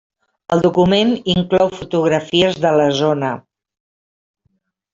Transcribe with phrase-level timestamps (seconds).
[0.55, 3.31] El document inclou fotografies de la zona.